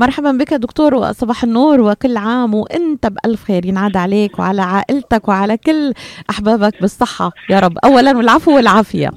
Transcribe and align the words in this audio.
مرحبا 0.01 0.31
بك 0.31 0.53
دكتور 0.53 0.95
وصباح 0.95 1.43
النور 1.43 1.81
وكل 1.81 2.17
عام 2.17 2.53
وإنت 2.55 3.07
بألف 3.07 3.43
خير. 3.43 3.65
ينعاد 3.65 3.97
عليك 3.97 4.39
وعلى 4.39 4.61
عائلتك 4.61 5.27
وعلى 5.27 5.57
كل 5.57 5.93
أحبابك 6.29 6.81
بالصحة. 6.81 7.31
يا 7.49 7.59
رب. 7.59 7.77
أولا 7.77 8.17
والعفو 8.17 8.55
والعافية. 8.55 9.11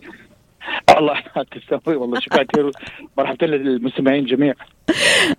الله 0.99 1.23
تسوي 1.69 1.97
والله 1.97 2.21
شكرا 2.21 2.43
كثير 2.43 2.71
مرحبا 3.19 3.47
للمستمعين 3.47 4.23
الجميع 4.23 4.55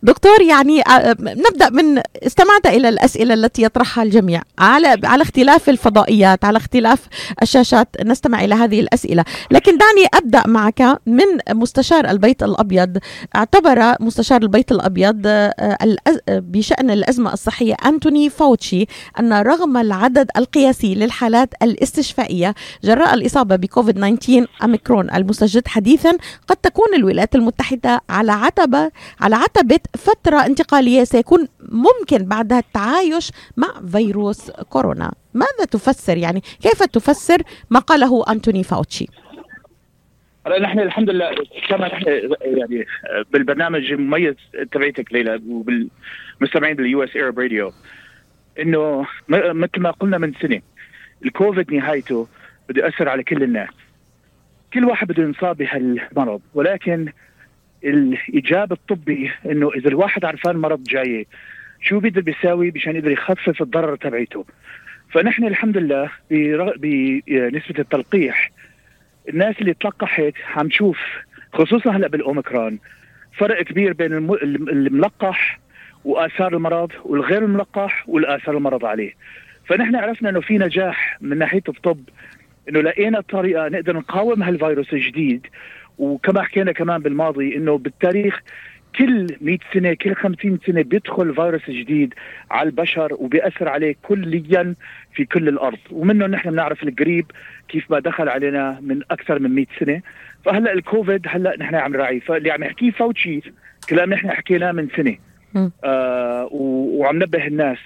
دكتور 0.03 0.41
يعني 0.41 0.81
آه، 0.81 1.15
نبدأ 1.19 1.69
من 1.69 2.01
استمعت 2.25 2.65
إلى 2.65 2.89
الأسئلة 2.89 3.33
التي 3.33 3.63
يطرحها 3.63 4.03
الجميع. 4.03 4.41
على 4.59 4.87
على 5.03 5.21
اختلاف 5.21 5.69
الفضائيات 5.69 6.45
على 6.45 6.57
اختلاف 6.57 7.07
الشاشات 7.41 7.87
نستمع 8.05 8.43
إلى 8.43 8.55
هذه 8.55 8.79
الأسئلة. 8.79 9.25
لكن 9.51 9.77
دعني 9.77 10.07
أبدأ 10.13 10.47
معك 10.47 10.81
من 11.05 11.57
مستشار 11.59 12.09
البيت 12.09 12.43
الأبيض. 12.43 12.97
اعتبر 13.35 13.95
مستشار 13.99 14.41
البيت 14.41 14.71
الأبيض 14.71 15.21
آه، 15.25 15.77
بشأن 16.29 16.91
الأزمة 16.91 17.33
الصحية 17.33 17.75
أنتوني 17.85 18.29
فاوتشي 18.29 18.85
أن 19.19 19.33
رغم 19.33 19.77
العدد 19.77 20.29
القياسي 20.37 20.95
للحالات 20.95 21.53
الاستشفائية 21.63 22.55
جراء 22.83 23.13
الإصابة 23.13 23.55
بكوفيد 23.55 23.95
19 23.95 24.47
اميكرون 24.63 25.09
المستجد 25.17 25.67
حديثا 25.67 26.17
قد 26.47 26.57
تكون 26.57 26.93
الولايات 26.95 27.35
المتحدة 27.35 28.01
على 28.09 28.31
عتبه 28.31 28.91
على 29.21 29.35
عتبة 29.35 29.79
فترة 29.97 30.45
انتقالية 30.45 31.03
سيكون 31.03 31.47
ممكن 31.59 32.25
بعدها 32.25 32.59
التعايش 32.59 33.31
مع 33.57 33.67
فيروس 33.91 34.51
كورونا. 34.51 35.13
ماذا 35.33 35.65
تفسر 35.71 36.17
يعني؟ 36.17 36.41
كيف 36.61 36.83
تفسر 36.83 37.41
ما 37.69 37.79
قاله 37.79 38.23
أنتوني 38.29 38.63
فاوتشي؟ 38.63 39.07
نحن 40.61 40.79
الحمد 40.79 41.09
لله 41.09 41.35
كما 41.69 41.87
نحن 41.87 42.05
يعني 42.41 42.85
بالبرنامج 43.33 43.91
المميز 43.91 44.35
تبعتك 44.71 45.13
ليلى 45.13 45.41
وبالمستمعين 45.47 46.75
بال 46.75 47.03
US 47.03 47.15
Arab 47.15 47.37
Radio 47.37 47.71
إنه 48.59 49.07
مثل 49.29 49.79
ما 49.79 49.91
قلنا 49.91 50.17
من 50.17 50.33
سنة 50.41 50.61
الكوفيد 51.25 51.73
نهايته 51.73 52.27
بده 52.69 52.85
يأثر 52.85 53.09
على 53.09 53.23
كل 53.23 53.43
الناس. 53.43 53.69
كل 54.75 54.85
واحد 54.85 55.07
بده 55.07 55.23
ينصاب 55.23 55.57
بهالمرض 55.57 56.41
ولكن 56.53 57.11
الايجاب 57.83 58.71
الطبي 58.71 59.31
إنه 59.45 59.71
إذا 59.75 59.87
الواحد 59.87 60.25
عرفان 60.25 60.57
مرض 60.57 60.83
جاي 60.83 61.27
شو 61.81 61.99
بيقدر 61.99 62.21
بيساوي 62.21 62.71
مشان 62.75 62.95
يقدر 62.95 63.11
يخفف 63.11 63.61
الضرر 63.61 63.95
تبعيته؟ 63.95 64.45
فنحن 65.11 65.45
الحمد 65.45 65.77
لله 65.77 66.11
بنسبه 66.77 67.79
التلقيح 67.79 68.51
الناس 69.29 69.55
اللي 69.61 69.73
تلقحت 69.73 70.33
عم 70.55 70.67
تشوف 70.67 70.97
خصوصا 71.53 71.91
هلأ 71.91 72.07
بالأوميكرون 72.07 72.79
فرق 73.37 73.61
كبير 73.61 73.93
بين 73.93 74.13
الملقح 74.13 75.59
وآثار 76.05 76.53
المرض 76.53 76.91
والغير 77.03 77.43
الملقح 77.43 78.09
والآثار 78.09 78.57
المرض 78.57 78.85
عليه. 78.85 79.13
فنحن 79.65 79.95
عرفنا 79.95 80.29
إنه 80.29 80.41
في 80.41 80.57
نجاح 80.57 81.17
من 81.21 81.37
ناحية 81.37 81.63
الطب 81.69 81.99
إنه 82.69 82.81
لقينا 82.81 83.21
طريقة 83.21 83.67
نقدر 83.67 83.97
نقاوم 83.97 84.43
هالفيروس 84.43 84.93
الجديد. 84.93 85.47
وكما 85.97 86.41
حكينا 86.41 86.71
كمان 86.71 87.01
بالماضي 87.01 87.55
إنه 87.55 87.77
بالتاريخ 87.77 88.41
كل 88.97 89.27
100 89.41 89.57
سنة 89.73 89.93
كل 89.93 90.15
50 90.15 90.59
سنة 90.65 90.81
بيدخل 90.81 91.35
فيروس 91.35 91.69
جديد 91.69 92.13
على 92.51 92.69
البشر 92.69 93.13
وبيأثر 93.13 93.69
عليه 93.69 93.95
كليا 94.01 94.75
في 95.13 95.25
كل 95.25 95.47
الأرض. 95.47 95.77
ومنه 95.91 96.27
نحن 96.27 96.51
بنعرف 96.51 96.83
القريب 96.83 97.25
كيف 97.67 97.91
ما 97.91 97.99
دخل 97.99 98.29
علينا 98.29 98.79
من 98.81 99.01
أكثر 99.11 99.39
من 99.39 99.55
100 99.55 99.65
سنة. 99.79 100.01
فهلأ 100.45 100.73
الكوفيد 100.73 101.25
هلأ 101.27 101.55
نحن 101.59 101.75
عم 101.75 101.91
نراعيه. 101.91 102.19
فاللي 102.19 102.51
عم 102.51 102.63
يحكيه 102.63 102.91
فوتشي 102.91 103.41
كلام 103.89 104.09
نحن 104.13 104.31
حكيناه 104.31 104.71
من 104.71 104.87
سنة. 104.95 105.17
آه 105.83 106.49
وعم 106.51 107.15
نبه 107.23 107.47
الناس. 107.47 107.77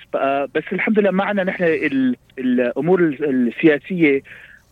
بس 0.56 0.64
الحمد 0.74 1.00
لله 1.00 1.12
معنا 1.12 1.44
نحن 1.44 1.64
الأمور 2.40 3.02
السياسية 3.22 4.22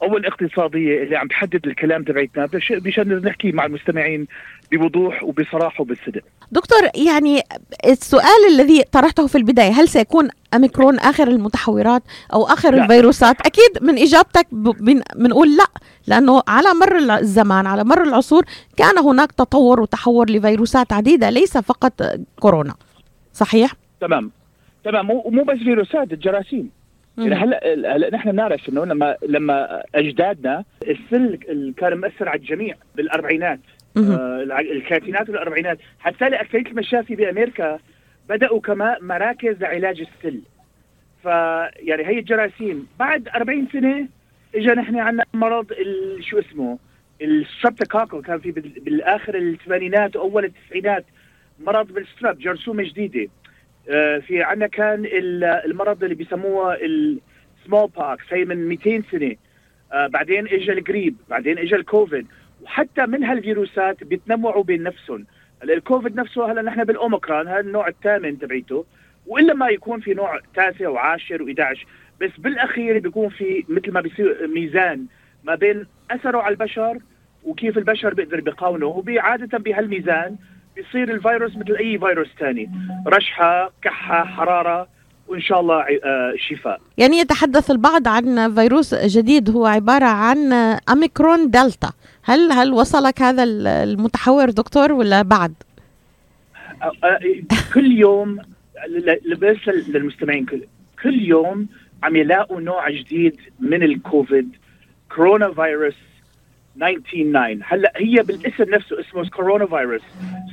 أو 0.04 0.18
الاقتصادية 0.18 1.04
اللي 1.04 1.16
عم 1.16 1.28
تحدد 1.28 1.68
الكلام 1.68 2.04
تبعتنا 2.04 2.50
مشان 2.72 3.22
نحكي 3.26 3.52
مع 3.52 3.66
المستمعين 3.66 4.28
بوضوح 4.72 5.24
وبصراحة 5.24 5.82
وبالصدق. 5.82 6.22
دكتور 6.52 6.80
يعني 6.96 7.42
السؤال 7.86 8.48
الذي 8.50 8.84
طرحته 8.92 9.28
في 9.28 9.38
البداية 9.38 9.72
هل 9.72 9.88
سيكون 9.88 10.30
اميكرون 10.54 11.00
آخر 11.00 11.28
المتحورات 11.28 12.04
أو 12.34 12.44
آخر 12.44 12.76
لا. 12.76 12.84
الفيروسات؟ 12.84 13.42
أكيد 13.42 13.84
من 13.84 13.98
إجابتك 13.98 14.48
بنقول 15.16 15.58
لا 15.58 15.66
لأنه 16.08 16.44
على 16.48 16.68
مر 16.82 17.18
الزمان 17.20 17.68
على 17.68 17.84
مر 17.84 18.04
العصور 18.04 18.44
كان 18.78 18.98
هناك 18.98 19.32
تطور 19.32 19.82
وتحور 19.82 20.30
لفيروسات 20.30 20.94
عديدة 20.94 21.30
ليس 21.30 21.58
فقط 21.58 21.94
كورونا. 22.40 22.76
صحيح؟ 23.34 23.74
تمام 24.02 24.32
تمام 24.84 25.12
ومو 25.12 25.44
بس 25.44 25.58
فيروسات 25.58 26.14
الجراثيم 26.14 26.70
هلا 27.20 27.60
هلا 27.96 28.10
نحن 28.14 28.32
بنعرف 28.32 28.70
إنه 28.70 28.86
لما 28.86 29.18
لما 29.28 29.84
أجدادنا 29.96 30.64
السل 30.88 31.40
كان 31.78 31.94
مأثر 31.94 32.30
على 32.30 32.40
الجميع 32.40 32.76
بالأربعينات. 32.96 33.60
آه 33.98 34.62
الثلاثينات 34.62 35.30
والأربعينات. 35.30 35.78
حتى 36.00 36.30
لاكثريه 36.30 36.66
المشافي 36.66 37.16
بأمريكا 37.16 37.80
بدأوا 38.30 38.60
كمان 38.60 38.96
مراكز 39.02 39.62
لعلاج 39.62 40.02
السل. 40.02 40.42
فيعني 41.24 42.08
هي 42.08 42.20
الجراثيم. 42.20 42.88
بعد 43.00 43.28
40 43.36 43.68
سنة 43.74 44.08
اجى 44.56 44.70
نحن 44.70 45.00
عندنا 45.00 45.24
مرض 45.34 45.68
شو 46.20 46.40
اسمه؟ 46.40 46.78
ال 47.22 47.29
streptococcal 47.29 48.22
كان 48.22 48.40
في 48.40 48.52
بالآخر 48.52 49.36
الثمانينات 49.36 50.16
وأول 50.16 50.46
التسعينات 50.46 51.06
مرض 51.60 51.92
بال 51.92 52.05
strep 52.05 52.40
جرثومة 52.40 52.84
جديدة. 52.84 53.30
في 54.22 54.44
عندنا 54.44 54.68
كان 54.68 55.06
المرض 55.66 56.04
اللي 56.04 56.16
بيسموه 56.16 56.74
ال 56.76 57.90
smallpox 57.90 58.24
هي 58.30 58.46
من 58.46 58.68
200 58.68 59.04
سنة. 59.12 59.36
آه، 59.94 60.08
بعدين 60.08 60.48
اجى 60.48 60.72
الجريب 60.72 61.16
بعدين 61.30 61.58
اجى 61.58 61.76
الكوفيد 61.76 62.28
وحتى 62.62 63.06
من 63.06 63.24
هالفيروسات 63.24 64.04
بيتنوعوا 64.04 64.64
بين 64.64 64.84
نفسهم. 64.84 65.26
الكوفيد 65.64 66.16
نفسه 66.16 66.52
هلا 66.52 66.62
نحن 66.62 66.84
بالأوميكرون 66.84 67.48
هذا 67.48 67.60
النوع 67.60 67.88
الثامن 67.88 68.40
تبعيته. 68.40 68.86
وإلا 69.28 69.54
ما 69.54 69.70
يكون 69.70 70.00
في 70.00 70.14
نوع 70.14 70.40
تاسع 70.56 70.90
وعاشر 70.90 71.46
و11 71.46 71.78
بس 72.22 72.32
بالأخير 72.38 73.00
بيكون 73.00 73.30
في 73.30 73.66
مثل 73.70 73.92
ما 73.92 74.02
بيصير 74.02 74.48
ميزان 74.48 75.06
ما 75.44 75.56
بين 75.56 75.86
أثره 76.12 76.38
على 76.38 76.54
البشر 76.54 76.98
وكيف 77.44 77.78
البشر 77.78 78.14
بيقدر 78.14 78.42
بيقاومه 78.42 78.86
وعاده 78.86 79.58
بهالميزان 79.58 80.36
بيصير 80.78 81.16
الفيروس 81.16 81.56
مثل 81.56 81.76
أي 81.76 82.00
فيروس 82.00 82.28
ثاني 82.40 82.70
رشحة 83.08 83.72
كحة 83.82 84.26
حرارة 84.26 84.88
وإن 85.28 85.42
شاء 85.42 85.60
الله 85.60 85.76
آه، 85.80 86.34
شفاء. 86.38 86.82
يعني 86.98 87.18
يتحدث 87.18 87.72
البعض 87.72 88.08
عن 88.08 88.56
فيروس 88.56 88.96
جديد 88.96 89.50
هو 89.50 89.66
عبارة 89.66 90.06
عن 90.06 90.54
اميكرون 90.90 91.50
دلتا. 91.52 91.92
هل 92.24 92.52
هل 92.52 92.74
وصلك 92.74 93.22
هذا 93.22 93.44
المتحور 93.44 94.50
دكتور 94.50 94.92
ولا 94.92 95.22
بعد؟ 95.22 95.54
كل 97.74 97.92
يوم 97.92 98.40
بس 99.42 99.58
للمستمعين 99.88 100.46
كل 100.46 100.62
كل 101.04 101.22
يوم 101.22 101.68
عم 102.04 102.16
يلاقوا 102.16 102.62
نوع 102.62 102.90
جديد 102.90 103.36
من 103.60 103.84
الكوفيد 103.84 104.56
كورونا 105.16 105.54
فيروس 105.54 105.96
199 106.78 107.62
هلأ 107.64 107.94
هي 107.96 108.24
بالاسم 108.24 108.70
نفسه 108.70 109.00
اسمه 109.00 109.30
كورونا 109.30 109.66
فيروس 109.66 110.02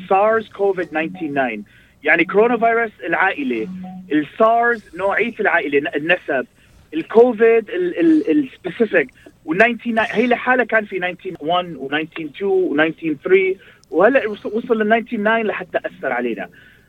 سارس 0.08 0.48
كوفيد 0.48 0.88
199 0.92 1.64
يعني 2.04 2.24
كورونا 2.24 2.56
فيروس 2.56 2.90
العائله 3.06 3.68
السارز 4.12 4.96
نوعية 4.96 5.34
العائلة 5.40 5.90
النسب 5.96 6.46
الكوفيد 6.94 7.70
ال 8.28 8.37
specific 8.37 9.10
و99 9.48 9.98
هي 9.98 10.26
لحالها 10.26 10.64
كان 10.64 10.84
في 10.84 10.98
191 10.98 12.30
و192 12.30 13.24
و193 13.24 13.58
وهلأ 13.90 14.28
وصل 14.28 14.82
لل 14.82 15.04
99 15.04 15.42
لحتى 15.42 15.78
أثر 15.78 16.12
علينا. 16.12 16.48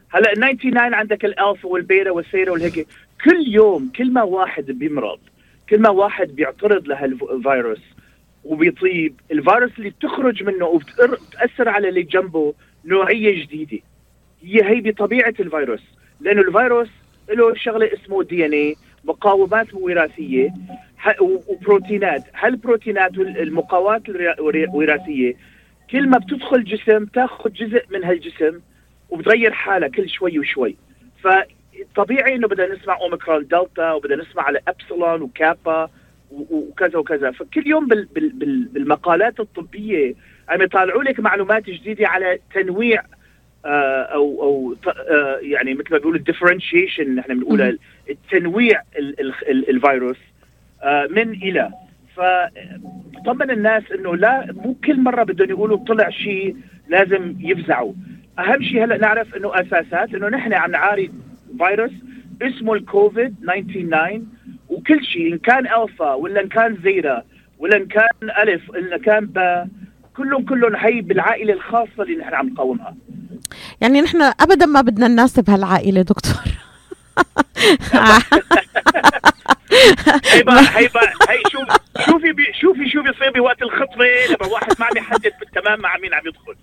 هلأ 0.10 0.32
ال 0.32 0.58
99 0.58 0.94
عندك 0.94 1.26
الالفا 1.26 1.68
والبيتا 1.68 2.12
والثيتا 2.12 2.52
والهيك. 2.52 2.88
كل 3.26 3.48
يوم 3.48 3.92
كل 3.96 4.14
ما 4.14 4.24
واحد 4.24 4.66
بيمرض 4.66 5.20
كل 5.70 5.82
ما 5.82 5.90
واحد 5.90 6.28
بيعترض 6.28 6.88
لهالفيروس 6.88 7.82
وبيطيب. 8.46 9.20
الفيروس 9.32 9.72
اللي 9.78 9.90
بتخرج 9.90 10.44
منه 10.44 10.66
وبتاثر 10.66 11.70
على 11.70 11.90
اللي 11.90 12.04
جنبه 12.04 12.54
نوعية 12.86 13.44
جديدة. 13.44 13.80
هي 14.44 14.64
هي 14.64 14.82
بطبيعة 14.82 15.34
الفيروس. 15.40 15.84
لأنه 16.20 16.42
الفيروس 16.42 16.90
له 17.30 17.56
شغلة 17.56 17.90
اسمه 17.94 18.24
DNA 18.24 18.76
مقاومات 19.04 19.74
وراثية 19.74 20.54
وبروتينات. 21.22 22.24
هالبروتينات 22.36 23.18
والمقاومات 23.18 24.10
الوراثيه 24.10 25.34
كل 25.92 26.10
ما 26.10 26.18
بتدخل 26.18 26.64
جسم 26.64 27.06
تاخذ 27.06 27.54
جزء 27.54 27.84
من 27.90 28.04
هالجسم 28.04 28.60
وبتغير 29.10 29.52
حالها 29.52 29.88
كل 29.88 30.10
شوي 30.10 30.40
وشوي. 30.40 30.76
فطبيعي 31.24 32.36
إنه 32.36 32.48
بدنا 32.48 32.76
نسمع 32.76 32.98
أوميكرون 33.02 33.48
دلتا 33.48 33.92
وبدنا 33.92 34.24
نسمع 34.24 34.44
على 34.44 34.60
إبسلون 34.68 35.22
وكابا. 35.22 35.90
وكذا 36.32 36.98
وكذا. 36.98 37.32
فكل 37.32 37.68
يوم 37.68 37.88
بال 37.88 38.06
بال 38.06 38.30
بال 38.30 38.64
بالمقالات 38.66 39.40
الطبية 39.40 40.14
عم 40.50 40.62
يطالعوا 40.62 41.04
لك 41.04 41.20
معلومات 41.20 41.70
جديدة 41.70 42.08
على 42.08 42.40
تنويع 42.54 43.04
آه 43.66 44.02
أو 44.02 44.44
أو 44.44 44.76
آه 45.12 45.40
يعني 45.42 45.74
مثل 45.74 45.88
ما 45.92 45.98
بيقولوا 45.98 46.20
ال 46.20 46.26
differentiation 46.26 47.16
نحن 47.16 47.40
بنقولها 47.40 47.74
التنويع 48.10 48.82
ال 49.00 49.20
ال 49.20 49.34
ال 49.50 49.70
الفيروس 49.70 50.18
آه 50.84 51.08
من 51.08 51.30
إلى. 51.32 51.70
فطمن 52.16 53.52
الناس 53.52 53.84
إنه 53.92 54.16
لا 54.16 54.54
مو 54.54 54.74
كل 54.74 55.00
مرة 55.00 55.24
بدهم 55.24 55.50
يقولوا 55.50 55.78
طلع 55.78 56.10
شيء 56.10 56.56
لازم 56.90 57.36
يفزعوا. 57.40 57.94
أهم 58.40 58.62
شيء 58.62 58.84
هلأ 58.84 58.98
نعرف 58.98 59.36
إنه 59.36 59.52
أساسات 59.54 60.14
إنه 60.14 60.30
نحن 60.30 60.54
عم 60.54 60.72
نعاري 60.72 61.12
فيروس 61.58 61.92
اسمه 62.42 62.74
الكوفيد 62.74 63.36
99 63.42 64.28
وكل 64.86 65.06
شيء 65.06 65.34
إن 65.34 65.38
كان 65.38 65.68
ألفا 65.68 66.14
ولا 66.14 66.42
إن 66.42 66.48
كان 66.48 66.78
زيرا 66.84 67.24
ولا 67.60 67.78
إن 67.78 67.86
كان 67.88 68.30
ألف 68.44 68.70
ولا 68.70 68.98
كان 68.98 69.26
با 69.26 69.68
كلهم 70.18 70.46
كلهم 70.46 70.76
هي 70.76 71.02
بالعائلة 71.02 71.54
الخاصة 71.54 72.04
اللي 72.04 72.16
نحن 72.16 72.34
عم 72.34 72.50
نقاومها. 72.50 72.96
يعني 73.82 74.02
نحن 74.02 74.22
ابدا 74.22 74.66
ما 74.66 74.82
بدنا 74.82 75.08
نناسب 75.08 75.50
هالعائلة 75.50 76.02
دكتور. 76.02 76.34
هيبقى 80.26 80.64
هيبقى 80.74 81.14
هي 81.30 81.42
شوف 81.52 81.68
شوفي 82.06 82.32
بي 82.32 82.44
شوفي 82.62 82.90
شو 82.90 83.02
بيصير 83.02 83.32
بوقت 83.32 83.62
الخطبة 83.62 84.06
لما 84.30 84.48
واحد 84.54 84.74
ما 84.80 84.86
عم 84.86 84.98
يحدد 84.98 85.32
بالتمام 85.40 85.80
مع 85.80 85.98
مين 85.98 86.14
عم 86.14 86.24
يدخل. 86.28 86.56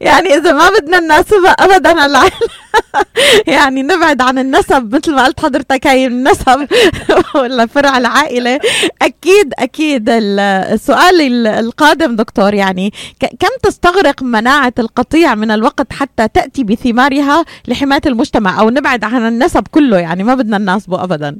يعني 0.08 0.34
إذا 0.34 0.52
ما 0.52 0.70
بدنا 0.78 1.00
نناسبها 1.00 1.50
ابدا 1.50 1.92
العائلة. 2.06 2.63
يعني 3.56 3.82
نبعد 3.82 4.22
عن 4.22 4.38
النسب 4.38 4.94
مثل 4.94 5.14
ما 5.14 5.24
قلت 5.24 5.40
حضرتك 5.40 5.86
هي 5.86 6.06
النسب 6.06 6.68
ولا 7.40 7.66
فرع 7.66 7.98
العائلة. 7.98 8.60
أكيد 9.02 9.52
أكيد 9.58 10.08
السؤال 10.08 11.46
القادم 11.46 12.16
دكتور 12.16 12.54
يعني 12.54 12.92
كم 13.20 13.48
تستغرق 13.62 14.22
مناعة 14.22 14.72
القطيع 14.78 15.34
من 15.34 15.50
الوقت 15.50 15.92
حتى 15.92 16.28
تأتي 16.28 16.64
بثمارها 16.64 17.44
لحماية 17.68 18.00
المجتمع؟ 18.06 18.60
أو 18.60 18.70
نبعد 18.70 19.04
عن 19.04 19.28
النسب 19.28 19.68
كله 19.68 19.98
يعني 19.98 20.24
ما 20.24 20.34
بدنا 20.34 20.58
نناسبه 20.58 21.04
ابدا. 21.04 21.38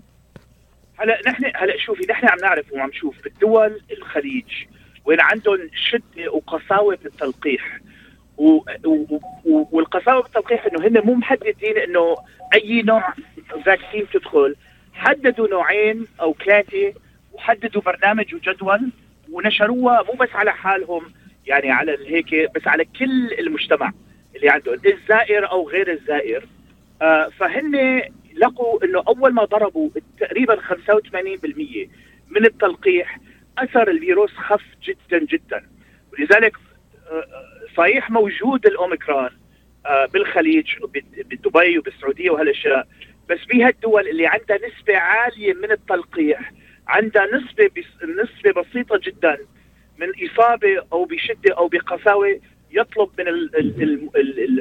هلا 0.97 1.21
نحن 1.27 1.45
هلا 1.45 1.79
شوفي 1.87 2.07
نحن 2.11 2.27
عم 2.29 2.39
نعرف 2.43 2.73
وعم 2.73 2.89
نشوف 2.89 3.15
بالدول 3.25 3.81
الخليج 3.99 4.45
وين 5.05 5.21
عندهم 5.21 5.59
شدة 5.91 6.33
وقساوة 6.33 6.99
بالتلقيح. 7.05 7.79
و... 8.39 8.61
و... 8.85 9.19
و... 9.45 9.69
والقساوه 9.73 10.23
بالتلقيح 10.23 10.67
إنه 10.67 10.87
هن 10.87 11.07
مو 11.07 11.15
محددين 11.15 11.79
إنه 11.79 12.17
أي 12.55 12.83
نوع 12.83 13.15
فاكسين 13.65 14.07
تدخل. 14.13 14.57
حددوا 14.95 15.49
نوعين 15.49 16.07
أو 16.21 16.35
ثلاثة 16.45 16.95
وحددوا 17.33 17.83
برنامج 17.83 18.35
وجدول 18.35 18.91
ونشروها 19.33 20.03
مو 20.03 20.13
بس 20.13 20.29
على 20.35 20.53
حالهم 20.53 21.03
يعني 21.47 21.71
على 21.71 21.99
هيك 22.07 22.51
بس 22.55 22.69
على 22.69 22.85
كل 22.85 23.33
المجتمع 23.39 23.93
اللي 24.37 24.49
عندهم 24.49 24.75
الزائر 24.87 25.51
أو 25.51 25.69
غير 25.69 25.93
الزائر. 25.93 26.47
آه 27.03 27.29
فهن 27.39 28.03
لقوا 28.37 28.85
إنه 28.85 29.03
أول 29.09 29.33
ما 29.33 29.45
ضربوا 29.45 29.91
تقريبا 30.21 30.57
85% 30.57 30.67
من 32.31 32.45
التلقيح 32.45 33.19
أثر 33.59 33.91
الفيروس 33.91 34.31
خف 34.31 34.65
جدا 34.83 35.19
جدا. 35.19 35.67
ولذلك 36.13 36.57
آه، 37.11 37.25
صحيح 37.77 38.11
موجود 38.11 38.67
الأوميكرون 38.67 39.31
آه، 39.87 40.07
بالخليج 40.07 40.67
بدبي 41.31 41.79
وبالسعودية 41.79 42.31
وهالأشياء 42.31 42.87
بس 43.31 43.39
بهالدول 43.45 44.09
اللي 44.09 44.27
عندها 44.27 44.57
نسبة 44.57 44.97
عالية 44.97 45.55
من 45.55 45.71
التلقيح 45.71 46.53
عندها 46.89 47.27
نسبة 47.27 47.71
نسبة 48.03 48.63
بسيطة 48.63 49.01
جدا 49.03 49.39
من 49.99 50.09
إصابة 50.29 50.87
أو 50.93 51.05
بشدة 51.05 51.55
أو 51.59 51.69
بقساوة 51.69 52.41
يطلب 52.71 53.09
من 53.19 53.29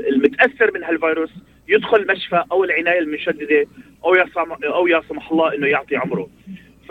المتأثر 0.07 0.71
من 0.74 0.83
هالفيروس 0.83 1.31
يدخل 1.68 2.07
مشفى 2.07 2.44
أو 2.51 2.63
العناية 2.63 3.00
المشددة 3.00 3.65
أو 4.06 4.15
يا 4.15 4.25
أو 4.63 4.88
يا 4.88 5.01
سمح 5.10 5.31
الله 5.31 5.56
إنه 5.56 5.68
يعطي 5.68 5.95
عمره. 5.95 6.30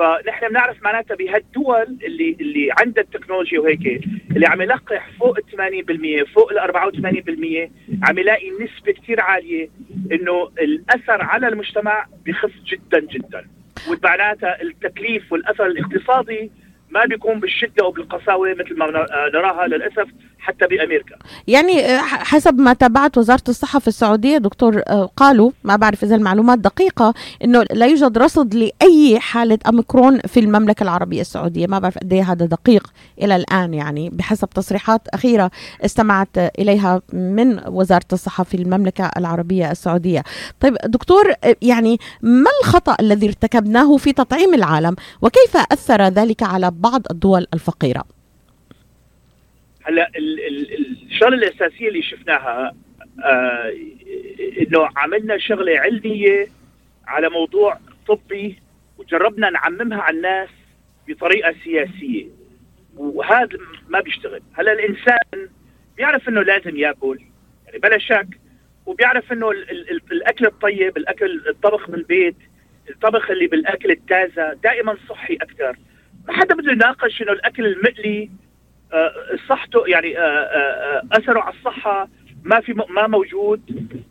فنحن 0.03 0.49
بنعرف 0.49 0.83
معناتها 0.83 1.15
بهالدول 1.15 1.99
اللي 2.03 2.37
اللي 2.41 2.69
عندها 2.79 3.05
التكنولوجيا 3.05 3.61
وهيك 3.61 4.05
اللي 4.31 4.47
عم 4.47 4.63
يلقح 4.63 5.11
فوق 5.21 5.37
ال 5.39 6.25
80% 6.27 6.33
فوق 6.35 6.53
ال 6.53 6.59
84% 8.03 8.09
عم 8.09 8.19
يلاقي 8.19 8.51
نسبة 8.51 8.93
كثير 8.93 9.21
عالية 9.21 9.69
إنه 10.13 10.51
الأثر 10.59 11.23
على 11.23 11.49
المجتمع 11.49 12.07
بخف 12.27 12.53
جدا 12.67 13.01
جدا. 13.01 13.47
ومعناتها 13.91 14.63
التكليف 14.63 15.33
والأثر 15.33 15.67
الاقتصادي 15.67 16.51
ما 16.91 17.05
بيكون 17.05 17.41
بالشدة 17.41 17.85
وبالقساوة 17.85 18.55
مثل 18.55 18.79
ما 18.79 19.07
نراها 19.35 19.67
للأسف. 19.67 20.09
حتى 20.43 20.67
بأمريكا. 20.67 21.17
يعني 21.47 21.81
آه، 21.81 21.99
حسب 22.03 22.59
ما 22.59 22.73
تابعت 22.73 23.19
وزارة 23.19 23.43
الصحة 23.49 23.79
في 23.79 23.89
السعودية 23.89 24.39
دكتور 24.39 24.83
آه، 24.89 25.11
قالوا 25.17 25.51
ما 25.65 25.77
بعرف 25.77 26.05
إذا 26.05 26.17
المعلومات 26.17 26.59
دقيقة 26.59 27.15
إنه 27.45 27.65
لا 27.71 27.87
يوجد 27.87 28.19
رصد 28.19 28.55
لأي 28.55 29.21
حالة 29.21 29.59
أوميكرون 29.67 30.19
في 30.21 30.41
المملكة 30.41 30.83
العربية 30.83 31.21
السعودية. 31.21 31.67
ما 31.67 31.79
بعرف 31.79 31.99
قد 31.99 32.13
إيه 32.13 32.33
هذا 32.33 32.47
دقيق 32.47 32.93
إلى 33.23 33.37
الآن 33.37 33.75
يعني 33.75 34.11
بحسب 34.11 34.49
تصريحات 34.51 35.09
أخيرة 35.09 35.51
استمعت 35.85 36.39
إليها 36.59 37.03
من 37.13 37.61
وزارة 37.69 38.07
الصحة 38.13 38.45
في 38.45 38.57
المملكة 38.57 39.11
العربية 39.17 39.71
السعودية. 39.71 40.25
طيب 40.61 40.77
دكتور 40.85 41.33
آه، 41.45 41.57
يعني 41.63 41.99
ما 42.23 42.51
الخطأ 42.63 42.97
الذي 43.01 43.27
ارتكبناه 43.27 43.97
في 43.97 44.13
تطعيم 44.13 44.55
العالم؟ 44.55 44.97
وكيف 45.23 45.57
أثر 45.73 46.03
ذلك 46.03 46.43
على 46.43 46.71
بعض 46.71 47.03
الدول 47.11 47.47
الفقيرة؟ 47.55 48.22
هلا 49.85 50.11
الشغلة 50.17 51.35
الأساسية 51.37 51.89
اللي 51.89 52.03
شفناها 52.03 52.75
آه 53.25 53.73
إنه 54.61 54.89
عملنا 54.97 55.39
شغلة 55.39 55.79
علمية 55.79 56.47
على 57.07 57.29
موضوع 57.29 57.79
طبي 58.09 58.59
وجربنا 58.99 59.51
نعممها 59.51 60.03
على 60.03 60.17
الناس 60.17 60.49
بطريقة 61.09 61.55
سياسية. 61.65 62.27
وهذا 62.97 63.59
ما 63.89 64.01
بيشتغل. 64.01 64.43
هلا 64.53 64.73
الإنسان 64.73 65.49
بيعرف 65.97 66.29
إنه 66.29 66.43
لازم 66.43 66.77
يأكل 66.77 67.19
يعني 67.67 67.79
بلا 67.79 67.99
شك 67.99 68.27
وبيعرف 68.87 69.33
إنه 69.33 69.51
الأكل 70.13 70.47
الطيب 70.47 70.97
الأكل 70.97 71.43
الطبخ 71.49 71.91
بالبيت 71.91 72.37
الطبخ 72.91 73.31
اللي 73.31 73.47
بالأكل 73.47 73.91
التازة 73.91 74.53
دائما 74.53 74.97
صحي 75.09 75.35
أكثر. 75.35 75.77
ما 76.29 76.33
حدا 76.35 76.55
بده 76.55 76.73
يناقش 76.73 77.23
إنه 77.23 77.33
الأكل 77.33 77.67
المقلي 77.67 78.31
صحته 79.49 79.85
يعني 79.87 80.19
آه، 80.19 80.23
آه، 80.23 81.03
أثره 81.13 81.41
على 81.41 81.55
الصحة 81.55 82.09
ما 82.45 82.61
في 82.61 82.73
ما 82.73 83.07
موجود 83.07 83.61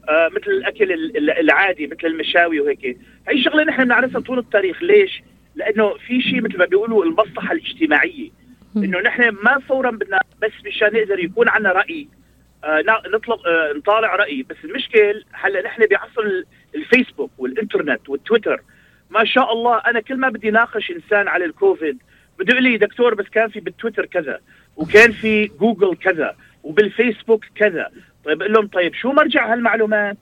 مثل 0.10 0.52
الأكل 0.52 0.92
العادي 1.40 1.88
مثل 1.88 2.08
المشاوي 2.08 2.60
وهيك. 2.60 2.98
هي 3.28 3.44
شغله 3.44 3.64
نحن 3.64 3.84
بنعرفها 3.84 4.22
طول 4.22 4.40
التاريخ. 4.40 4.84
ليش؟ 4.84 5.24
لأنه 5.56 5.94
في 5.94 6.22
شيء 6.22 6.42
مثل 6.42 6.58
ما 6.58 6.66
بيقولوا 6.66 7.06
المصلحة 7.06 7.52
الاجتماعية. 7.52 8.30
إنه 8.78 9.00
نحن 9.00 9.30
ما 9.30 9.60
فورا 9.60 9.92
بدنا 9.92 10.20
بس 10.42 10.52
مشان 10.66 10.94
نقدر 10.94 11.20
يكون 11.20 11.50
عندنا 11.50 11.72
رأي 11.72 12.08
آه 12.64 12.84
آه 13.48 13.74
نطالع 13.76 14.16
رأي. 14.16 14.44
بس 14.50 14.58
المشكل 14.64 15.24
هلأ 15.32 15.62
نحن 15.62 15.86
بعصر 15.92 16.44
الفيسبوك 16.76 17.32
والإنترنت 17.38 18.10
والتويتر. 18.10 18.62
ما 19.10 19.26
شاء 19.26 19.54
الله 19.54 19.78
أنا 19.78 20.00
كل 20.00 20.16
ما 20.16 20.30
بدي 20.30 20.52
ناقش 20.52 20.92
إنسان 20.92 21.28
على 21.28 21.46
الكوفيد 21.46 21.98
بده 22.40 22.54
يقول 22.54 22.64
لي 22.64 22.78
دكتور 22.78 23.16
بس 23.16 23.26
كان 23.26 23.50
في 23.50 23.60
بالتويتر 23.60 24.06
كذا. 24.06 24.40
وكان 24.76 25.12
في 25.12 25.48
جوجل 25.60 25.96
كذا 25.96 26.36
وبالفيسبوك 26.64 27.46
كذا. 27.56 27.90
طيب 28.26 28.38
بقول 28.38 28.54
لهم 28.54 28.68
طيب 28.68 28.94
شو 28.94 29.12
مرجع 29.12 29.54
هالمعلومات؟ 29.54 30.18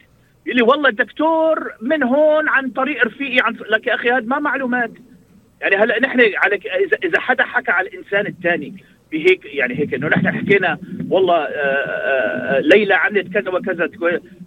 يقول 0.45 0.57
لي 0.57 0.61
والله 0.61 0.89
الدكتور 0.89 1.73
من 1.81 2.03
هون 2.03 2.49
عن 2.49 2.69
طريق 2.69 3.05
رفيقي 3.05 3.39
عن 3.45 3.57
لك 3.69 3.87
يا 3.87 3.95
أخي 3.95 4.09
هذا 4.09 4.25
ما 4.25 4.39
معلومات. 4.39 4.91
يعني 5.61 5.75
هلا 5.75 5.99
نحن 5.99 6.19
على 6.19 6.55
إذا 6.55 6.97
إذا 7.03 7.19
حدا 7.19 7.43
حكى 7.43 7.71
على 7.71 7.89
الإنسان 7.89 8.27
الثاني 8.27 8.83
بهيك 9.11 9.45
يعني 9.45 9.79
هيك 9.79 9.93
إنه 9.93 10.07
نحن 10.07 10.31
حكينا 10.31 10.77
والله 11.09 11.35
آآ 11.35 11.47
آه، 11.47 11.49
آآ 11.49 12.57
آه، 12.57 12.59
ليلى 12.59 12.93
عملت 12.93 13.33
كذا 13.33 13.49
وكذا 13.49 13.89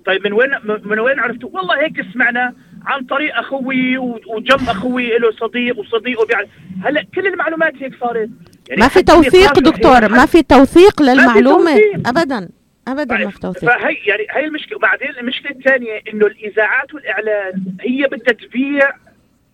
طيب 0.07 0.27
من 0.27 0.33
وين 0.33 0.51
من 0.85 0.99
وين 0.99 1.21
عرفتوا؟ 1.21 1.49
والله 1.53 1.83
هيك 1.85 2.07
سمعنا 2.13 2.55
عن 2.87 3.05
طريق 3.05 3.39
أخوي 3.39 3.99
وجنب 3.99 4.69
أخوي 4.69 5.19
له 5.19 5.31
صديق 5.31 5.79
وصديقه 5.79 6.27
بيعرف. 6.27 6.49
هلا 6.85 7.05
كل 7.15 7.27
المعلومات 7.27 7.75
هيك 7.77 7.95
صارت. 8.01 8.31
ما 8.79 8.89
في 8.89 9.03
توثيق 9.03 9.59
دكتور 9.59 10.09
ما 10.09 10.27
في 10.27 10.43
توثيق 10.43 11.03
للمعلومه 11.03 11.81
ابدا 12.07 12.49
ابدا 12.89 13.17
ما 13.17 13.31
في 13.31 13.41
توثيق. 13.41 13.71
فهي 13.71 13.95
يعني 14.07 14.27
هي 14.31 14.45
المشكلة. 14.45 14.77
وبعدين 14.77 15.11
المشكلة 15.21 15.51
الثانية 15.51 16.01
إنه 16.13 16.27
الإذاعات 16.27 16.95
والإعلان 16.95 17.65
هي 17.81 18.07
بدها 18.07 18.35
تبيع 18.35 18.93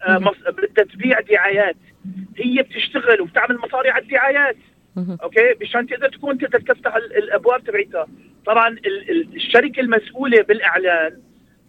آه 0.02 0.18
بدها 0.50 0.84
تبيع 0.94 1.20
دعايات. 1.20 1.76
هي 2.36 2.62
بتشتغل 2.62 3.20
وبتعمل 3.20 3.58
مصاري 3.58 3.90
على 3.90 4.02
الدعايات. 4.02 4.56
أوكي؟ 5.22 5.54
مشان 5.62 5.86
تقدر 5.86 6.08
تكون 6.08 6.38
تقدر 6.38 6.60
تفتح 6.60 6.96
الأبواب 6.96 7.64
تبعتها 7.64 8.06
طبعا 8.46 8.76
الشركة 9.34 9.80
المسؤولة 9.80 10.42
بالإعلان 10.42 11.12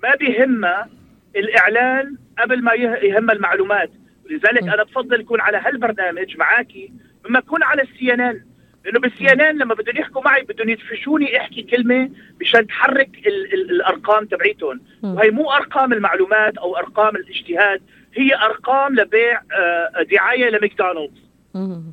ما 0.03 0.15
بيهمها 0.15 0.89
الإعلان 1.35 2.15
قبل 2.39 2.63
ما 2.63 2.73
يهم 2.73 3.31
المعلومات. 3.31 3.89
لذلك 4.29 4.63
أنا 4.63 4.83
بفضل 4.83 5.21
يكون 5.21 5.41
على 5.41 5.57
هالبرنامج 5.57 6.37
معاكي 6.37 6.91
مما 7.25 7.39
يكون 7.39 7.63
على 7.63 7.81
السي 7.81 8.13
إن 8.13 8.21
إن. 8.21 8.43
لأنه 8.85 8.99
بالسي 8.99 9.31
إن 9.31 9.41
إن 9.41 9.57
لما 9.57 9.73
بدهم 9.75 9.97
يحكوا 9.97 10.21
معي 10.21 10.41
بدهم 10.41 10.69
يدفشوني 10.69 11.37
أحكي 11.37 11.61
كلمة 11.61 12.09
مشان 12.41 12.67
تحرك 12.67 13.09
ال 13.27 13.53
ال 13.53 13.71
الأرقام 13.71 14.25
تبعيتهم. 14.25 14.81
وهي 15.03 15.29
مو 15.29 15.51
أرقام 15.51 15.93
المعلومات 15.93 16.57
أو 16.57 16.77
أرقام 16.77 17.15
الاجتهاد 17.15 17.81
هي 18.15 18.35
أرقام 18.35 18.95
لبيع 18.95 19.41
آه، 19.51 20.03
دعاية 20.11 20.49
لماكدونالدز. 20.49 21.29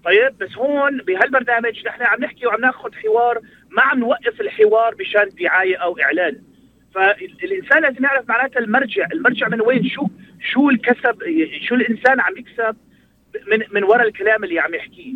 طيب؟ 0.04 0.38
بس 0.40 0.56
هون 0.56 0.98
بهالبرنامج 0.98 1.86
نحن 1.86 2.02
عم 2.02 2.20
نحكي 2.20 2.46
وعم 2.46 2.60
ناخذ 2.60 2.94
حوار 2.94 3.40
ما 3.70 3.82
عم 3.82 3.98
نوقف 3.98 4.40
الحوار 4.40 4.94
مشان 5.00 5.28
دعاية 5.40 5.76
أو 5.76 5.98
إعلان. 5.98 6.36
فالإنسان 6.94 7.82
لازم 7.82 8.04
يعرف 8.04 8.28
معناتها 8.28 8.60
المرجع. 8.60 9.06
المرجع 9.12 9.48
من 9.48 9.60
وين؟ 9.60 9.88
شو 9.88 10.06
شو 10.52 10.70
الكسب؟ 10.70 11.16
شو 11.68 11.74
الإنسان 11.74 12.20
عم 12.20 12.36
يكسب؟ 12.36 12.76
من 13.52 13.62
من 13.72 13.84
وراء 13.84 14.08
الكلام 14.08 14.44
اللي 14.44 14.58
عم 14.60 14.74
يحكيه. 14.74 15.14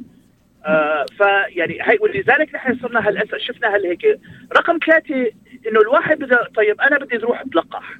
آه 0.67 1.07
فيعني 1.19 1.79
هي 1.83 1.99
ولذلك 2.01 2.55
نحن 2.55 2.79
صرنا 2.83 3.09
هالاسا 3.09 3.39
شفنا 3.39 3.75
هالهيك 3.75 4.21
رقم 4.57 4.79
ثلاثة 4.87 5.31
إنه 5.69 5.81
الواحد 5.81 6.19
بده 6.19 6.49
طيب 6.55 6.81
أنا 6.81 6.99
بدي 6.99 7.17
أروح 7.17 7.41
أتلقح. 7.41 7.99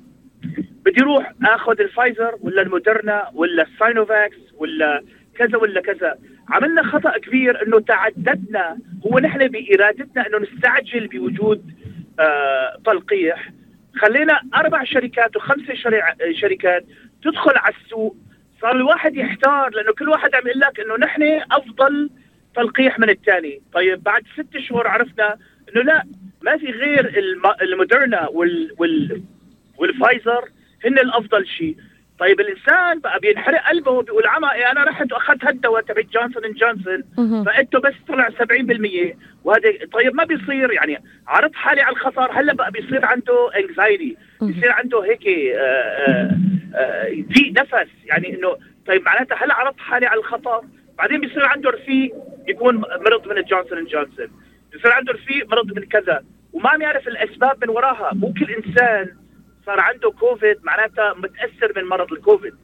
بدي 0.85 1.03
أروح 1.03 1.33
آخذ 1.45 1.81
الفايزر 1.81 2.37
ولا 2.41 2.63
المودرنا 2.63 3.31
ولا 3.35 3.63
الساينوفاكس 3.63 4.37
ولا 4.57 5.03
كذا 5.35 5.59
ولا 5.59 5.81
كذا. 5.81 6.19
عملنا 6.49 6.83
خطأ 6.83 7.19
كبير 7.19 7.67
إنه 7.67 7.81
تعددنا 7.81 8.79
هو 9.07 9.19
نحن 9.19 9.49
بإرادتنا 9.49 10.27
إنه 10.27 10.39
نستعجل 10.39 11.07
بوجود 11.07 11.73
آه 12.21 12.81
تلقيح. 12.87 13.51
خلينا 13.97 14.41
أربع 14.55 14.85
شركات 14.85 15.37
وخمسة 15.37 15.75
شركات 16.33 16.85
تدخل 17.23 17.53
على 17.57 17.75
السوق 17.85 18.17
صار 18.63 18.77
الواحد 18.77 19.17
يحتار 19.17 19.71
لأنه 19.71 19.93
كل 19.99 20.09
واحد 20.09 20.35
عم 20.35 20.47
يقول 20.47 20.61
لك 20.61 20.81
إنه 20.81 20.97
نحن 20.97 21.23
أفضل 21.53 22.11
تلقيح 22.57 22.99
من 22.99 23.11
الثاني 23.11 23.63
طيب 23.73 24.03
بعد 24.03 24.23
ست 24.35 24.59
شهور 24.59 24.89
عرفنا 24.89 25.37
إنه 25.73 25.83
لا 25.83 26.03
ما 26.43 26.57
في 26.57 26.67
غير 26.71 27.13
المودرنا 27.63 28.29
وال 28.29 28.71
وال 28.79 29.23
والفايزر 29.79 30.45
هن 30.85 30.99
الأفضل 30.99 31.47
شيء. 31.47 31.77
طيب 32.19 32.41
الإنسان 32.41 33.01
بقى 33.01 33.19
بينحرق 33.21 33.69
قلبه 33.69 34.03
بيقول 34.03 34.27
عمى 34.27 34.53
إيه 34.55 34.71
أنا 34.73 34.85
رحت 34.85 35.13
وأخذت 35.13 35.45
هالدواء 35.45 35.83
تبع 35.83 36.03
جونسون 36.15 36.45
اند 36.45 36.55
جونسون 36.57 37.03
فإنتو 37.45 37.81
بس 37.81 37.95
طلع 38.09 38.29
70% 38.29 38.35
وهذا 39.45 39.71
طيب 39.93 40.15
ما 40.15 40.25
بيصير 40.25 40.73
يعني 40.73 40.99
عرض 41.29 41.55
حالي 41.55 41.81
على 41.83 41.93
الخطر 41.97 42.33
هلأ 42.33 42.55
بقى 42.55 42.71
بيصير 42.71 43.05
عنده 43.05 43.51
anxiety 43.59 44.17
بيصير 44.43 44.73
عنده 44.73 45.05
هيك 45.05 45.27
آه، 45.29 45.61
آه، 45.61 46.31
آه، 46.75 47.05
ضيق 47.09 47.53
نفس 47.61 47.91
يعني 48.05 48.35
إنه 48.35 48.57
طيب 48.87 49.03
معناتها 49.03 49.45
هلا 49.45 49.55
عرضت 49.55 49.81
حالي 49.81 50.07
على 50.07 50.21
الخطر 50.21 50.65
بعدين 51.01 51.21
بيصير 51.21 51.47
عنده 51.47 51.71
رفيق 51.71 52.13
يكون 52.49 52.77
مرض 52.77 53.29
من 53.29 53.39
الجونسون 53.39 53.79
اند 53.79 53.89
جونسون. 53.89 54.31
بيصير 54.73 54.93
عنده 54.93 55.13
رفيق 55.13 55.51
مرض 55.51 55.79
من 55.79 55.85
كذا. 55.85 56.25
وما 56.53 56.71
عم 56.71 56.83
يعرف 56.83 57.09
الأسباب 57.09 57.65
من 57.65 57.71
وراها. 57.71 58.11
مو 58.15 58.33
كل 58.33 58.51
إنسان 58.51 59.17
صار 59.67 59.81
عنده 59.81 60.11
كوفيد 60.11 60.57
معناتها 60.63 61.15
متأثر 61.15 61.73
من 61.77 61.89
مرض 61.89 62.13
الكوفيد. 62.13 62.55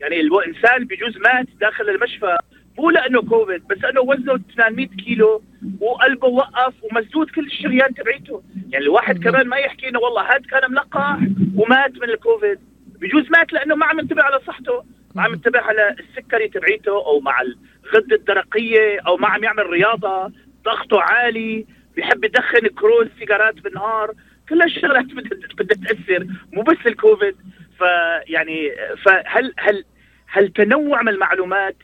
يعني 0.00 0.20
الإنسان 0.20 0.84
بجوز 0.84 1.18
مات 1.18 1.46
داخل 1.60 1.88
المشفى. 1.88 2.36
مو 2.78 2.90
لأنه 2.90 3.22
كوفيد 3.22 3.66
بس 3.66 3.84
أنه 3.84 4.00
وزنه 4.00 4.40
800 4.56 4.86
كيلو 4.86 5.42
وقلبه 5.80 6.28
وقف 6.28 6.74
ومسدود 6.82 7.30
كل 7.30 7.46
الشريان 7.46 7.94
تبعيته. 7.94 8.42
يعني 8.70 8.84
الواحد 8.84 9.24
كمان 9.24 9.48
ما 9.48 9.56
يحكي 9.56 9.88
إنه 9.88 9.98
والله 9.98 10.22
هذا 10.22 10.42
كان 10.50 10.70
ملقح 10.70 11.18
ومات 11.56 11.92
من 11.92 12.10
الكوفيد. 12.10 12.58
بجوز 13.04 13.30
مات 13.30 13.52
لأنه 13.52 13.74
ما 13.74 13.86
عم 13.86 13.98
ينتبه 13.98 14.22
على 14.22 14.40
صحته 14.46 14.84
ما 15.14 15.22
عم 15.22 15.32
ينتبه 15.32 15.60
على 15.60 15.96
السكري 16.00 16.48
تبعيته 16.48 16.92
أو 16.92 17.20
مع 17.20 17.40
الغدة 17.40 18.16
الدرقية 18.16 19.00
أو 19.06 19.16
ما 19.16 19.28
عم 19.28 19.44
يعمل 19.44 19.66
رياضة 19.66 20.32
ضغطه 20.64 21.00
عالي 21.00 21.66
بيحب 21.96 22.24
يدخن 22.24 22.66
كروز 22.66 23.06
سيجارات 23.18 23.54
بالنهار 23.54 24.12
كل 24.48 24.62
الشغلات 24.62 25.04
بدها 25.58 25.78
تأثر 25.86 26.26
مو 26.52 26.62
بس 26.62 26.86
الكوفيد. 26.86 27.36
فيعني 27.78 28.72
فهل 29.04 29.54
هل 29.58 29.84
هل 30.28 30.48
تنوع 30.48 31.02
من 31.02 31.08
المعلومات 31.08 31.76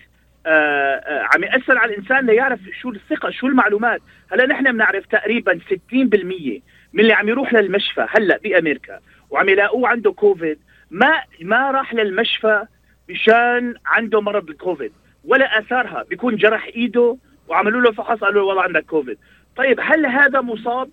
آآ 0.46 0.50
آه، 0.50 0.96
آآ 0.96 1.20
آه، 1.20 1.28
عم 1.34 1.44
يأثر 1.44 1.78
على 1.78 1.92
الإنسان 1.92 2.26
ليعرف 2.26 2.60
شو 2.80 2.90
الثقة 2.90 3.30
شو 3.30 3.46
المعلومات؟ 3.46 4.02
هلا 4.32 4.46
نحن 4.46 4.72
بنعرف 4.72 5.06
تقريبا 5.06 5.60
60% 5.70 6.62
من 6.92 7.00
اللي 7.00 7.12
عم 7.12 7.28
يروح 7.28 7.54
للمشفى 7.54 8.06
هلأ 8.10 8.38
بأمريكا 8.44 9.00
وعم 9.30 9.48
يلاقوه 9.48 9.88
عنده 9.88 10.12
كوفيد 10.12 10.58
ما 10.90 11.12
ما 11.42 11.70
راح 11.70 11.94
للمشفى 11.94 12.64
مشان 13.08 13.74
عنده 13.86 14.20
مرض 14.20 14.50
الكوفيد 14.50 14.92
ولا 15.24 15.58
آثارها. 15.58 16.02
بيكون 16.02 16.36
جرح 16.36 16.66
إيده 16.66 17.16
وعملوا 17.48 17.80
له 17.80 17.92
فحص 17.92 18.18
قالوا 18.18 18.42
له 18.42 18.46
والله 18.46 18.62
عندك 18.62 18.84
كوفيد. 18.84 19.18
طيب 19.56 19.80
هل 19.82 20.06
هذا 20.06 20.40
مصاب؟ 20.40 20.90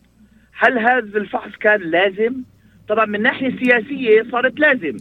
هل 0.54 0.80
هذا 0.80 1.18
الفحص 1.18 1.52
كان 1.60 1.82
لازم؟ 1.82 2.34
طبعا 2.90 3.06
من 3.06 3.22
ناحية 3.22 3.58
سياسية 3.58 4.26
صارت 4.32 4.60
لازم. 4.60 4.98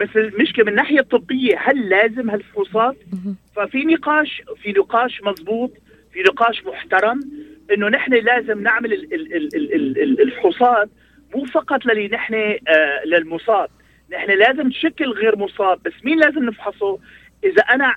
بس 0.00 0.08
المشكلة 0.16 0.64
من 0.64 0.70
الناحيه 0.70 1.00
الطبيه 1.00 1.58
هل 1.58 1.88
لازم 1.88 2.30
هالفحوصات؟ 2.30 2.96
ففي 3.56 3.84
نقاش 3.84 4.42
في 4.62 4.72
نقاش 4.72 5.22
مضبوط 5.22 5.72
في 6.12 6.20
نقاش 6.22 6.64
محترم 6.64 7.20
إنه 7.74 7.88
نحن 7.88 8.12
لازم 8.14 8.62
نعمل 8.62 8.92
الفحوصات 10.20 10.90
مو 11.34 11.44
فقط 11.44 11.86
للي 11.86 12.08
نحن 12.08 12.34
آه 12.34 13.04
للمصاب. 13.06 13.68
نحن 14.12 14.30
لازم 14.30 14.66
نشكل 14.66 15.10
غير 15.10 15.38
مصاب 15.38 15.82
بس 15.82 15.92
مين 16.04 16.18
لازم 16.18 16.44
نفحصه؟ 16.44 16.98
إذا 17.44 17.62
أنا 17.62 17.94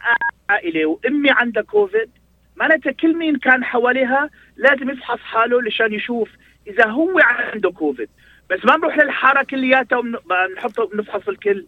عائلة 0.50 0.86
وأمي 0.86 1.32
عندها 1.32 1.64
كوفيد 1.64 2.10
معناتها 2.56 2.92
كل 2.92 3.16
مين 3.16 3.36
كان 3.36 3.64
حواليها 3.64 4.30
لازم 4.58 4.90
يفحص 4.90 5.20
حاله 5.20 5.62
لشان 5.62 5.94
يشوف 5.94 6.30
إذا 6.68 6.88
هو 6.88 7.20
عنده 7.20 7.72
كوفيد. 7.72 8.10
بس 8.50 8.66
ما 8.66 8.76
بنروح 8.76 8.98
للحارة 8.98 9.44
كلياتها 9.44 9.98
وبنحطه 9.98 10.88
بنفحص 10.88 11.28
الكل. 11.28 11.66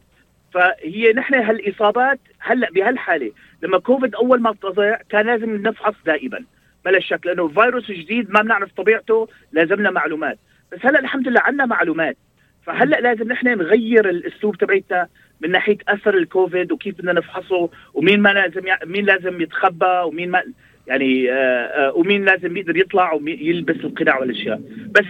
فهي 0.53 1.13
نحن 1.15 1.33
هالإصابات 1.33 2.19
هلأ 2.39 2.71
بهالحالة. 2.71 3.31
لما 3.61 3.79
كوفيد 3.79 4.15
أول 4.15 4.41
ما 4.41 4.51
طلع 4.51 5.01
كان 5.09 5.25
لازم 5.25 5.55
نفحص 5.55 5.95
دائما. 6.05 6.43
بلا 6.85 6.99
شك 6.99 7.25
لأنه 7.25 7.47
فيروس 7.47 7.91
جديد 7.91 8.31
ما 8.31 8.41
بنعرف 8.41 8.71
طبيعته 8.71 9.27
لازمنا 9.51 9.91
معلومات. 9.91 10.39
بس 10.71 10.79
هلأ 10.85 10.99
الحمد 10.99 11.27
لله 11.27 11.41
عندنا 11.41 11.65
معلومات. 11.65 12.17
فهلأ 12.67 12.99
لازم 12.99 13.27
نحن 13.27 13.47
نغير 13.47 14.09
الأسلوب 14.09 14.57
تبعتنا 14.57 15.07
من 15.41 15.51
ناحية 15.51 15.77
أثر 15.87 16.17
الكوفيد 16.17 16.71
وكيف 16.71 16.95
بدنا 16.95 17.13
نفحصه 17.13 17.69
ومين 17.93 18.19
ما 18.21 18.29
لازم 18.29 18.61
مين 18.85 19.05
لازم 19.05 19.41
يتخبى 19.41 20.01
ومين 20.05 20.31
ما 20.31 20.43
يعني 20.87 21.31
آه، 21.31 21.35
آه، 21.35 21.93
ومين 21.93 22.25
لازم 22.25 22.57
يقدر 22.57 22.77
يطلع 22.77 23.13
ويلبس 23.13 23.75
القناع 23.75 24.19
والأشياء. 24.19 24.61
بس 24.89 25.05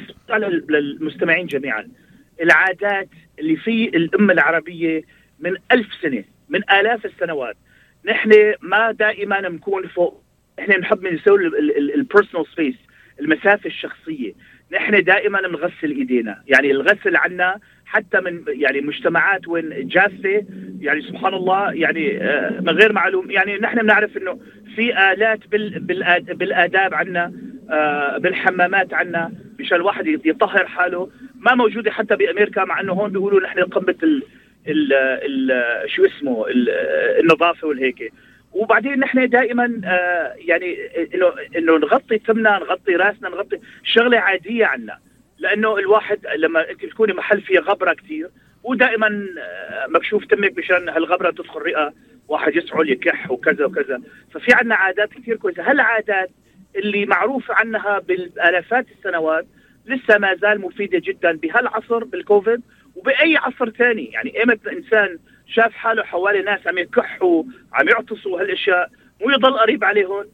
للمستمعين 0.70 1.48
جميعا 1.48 1.88
العادات 2.42 3.10
اللي 3.40 3.56
في 3.56 3.90
الأمة 3.98 4.34
العربية 4.34 5.02
من 5.40 5.56
ألف 5.72 5.88
سنة 6.02 6.24
من 6.50 6.62
آلاف 6.72 7.06
السنوات 7.06 7.58
نحن 8.06 8.54
ما 8.62 8.92
دائما 8.92 9.42
نكون 9.42 9.88
فوق 9.88 10.24
إحنا 10.60 10.78
نحب 10.78 11.04
نسوي 11.08 11.48
ال 11.96 12.01
personal 12.01 12.48
space 12.54 12.76
المسافة 13.20 13.68
الشخصية. 13.68 14.34
نحن 14.74 15.04
دائما 15.04 15.42
بنغسل 15.42 15.92
إيدينا. 15.92 16.42
يعني 16.48 16.72
الغسل 16.72 17.16
عنا 17.16 17.60
حتى 17.86 18.20
من 18.20 18.44
يعني 18.48 18.82
مجتمعات 18.82 19.48
وين 19.48 19.88
جافة 19.88 20.46
يعني 20.80 21.02
سبحان 21.02 21.34
الله 21.34 21.74
يعني 21.74 22.24
آه، 22.24 22.60
من 22.62 22.70
غير 22.70 22.94
معلوم. 22.94 23.32
يعني 23.32 23.58
نحن 23.58 23.82
بنعرف 23.82 24.18
إنه 24.18 24.40
في 24.76 25.14
آلات 25.14 25.40
بالآداب 26.34 26.94
عنا 26.94 27.34
آه، 27.70 28.18
بالحمامات 28.18 28.94
عنا 28.94 29.32
مشان 29.60 29.78
الواحد 29.78 30.08
يطهر 30.08 30.68
حاله. 30.68 31.10
ما 31.36 31.56
موجودة 31.56 31.92
حتى 31.92 32.16
بأمريكا 32.16 32.66
مع 32.66 32.80
إنه 32.80 32.94
هون 32.94 33.12
بيقولوا 33.12 33.42
نحن 33.42 33.60
قمة 33.60 33.96
ال 34.04 34.24
ال 34.68 34.94
ال 34.94 35.90
شو 35.90 36.06
اسمه 36.06 36.46
النظافة 37.20 37.68
والهيك. 37.68 38.14
وبعدين 38.58 39.00
نحن 39.00 39.30
دائما 39.30 39.82
آه 39.86 40.34
يعني 40.38 40.78
إنه 41.16 41.34
إنه 41.58 41.78
نغطي 41.78 42.20
فمنا 42.20 42.60
نغطي 42.60 42.96
راسنا 42.96 43.30
نغطي 43.30 43.60
شغلة 43.84 44.20
عادية 44.20 44.66
عنا. 44.66 44.98
لأنه 45.40 45.78
الواحد 45.78 46.20
لما 46.38 46.70
أنت 46.70 46.86
تكوني 46.86 47.14
محل 47.14 47.42
فيه 47.42 47.60
غبرة 47.60 47.94
كثير 47.94 48.30
ودائما 48.64 49.08
آه 49.08 49.88
مكشوف 49.88 50.26
تمك 50.26 50.58
مشان 50.58 50.90
هالغبرة 50.90 51.32
تدخل 51.32 51.60
رئة 51.62 51.94
واحد 52.28 52.56
يسعل 52.56 52.90
يكح 52.90 53.32
وكذا 53.32 53.66
وكذا. 53.66 54.02
ففي 54.34 54.54
عنا 54.54 54.76
عادات 54.76 55.10
كثير 55.14 55.36
كويسة. 55.36 55.72
هالعادات 55.72 56.30
اللي 56.76 57.06
معروف 57.06 57.52
عنها 57.52 58.00
بالآلافات 58.00 58.86
السنوات 58.98 59.46
لسه 59.86 60.18
ما 60.18 60.36
زال 60.36 60.62
مفيدة 60.62 61.02
جدا 61.06 61.32
بهالعصر 61.32 62.04
بالكوفيد 62.04 62.62
وبأي 62.96 63.38
عصر 63.38 63.70
ثاني 63.70 64.06
يعني 64.06 64.40
ايمت 64.40 64.68
الانسان 64.68 65.18
شاف 65.48 65.74
حاله 65.74 66.04
حوالي 66.04 66.42
ناس 66.42 66.68
عم 66.68 66.78
يكحوا 66.78 67.44
عم 67.74 67.90
يعطسوا 67.90 68.42
هالأشياء 68.42 68.90
مو 69.22 69.30
يضل 69.30 69.60
قريب 69.60 69.84
عليهم. 69.84 70.26